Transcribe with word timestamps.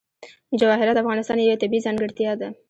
جواهرات 0.59 0.95
د 0.95 1.01
افغانستان 1.03 1.37
یوه 1.39 1.59
طبیعي 1.61 1.85
ځانګړتیا 1.85 2.31
ده. 2.39 2.47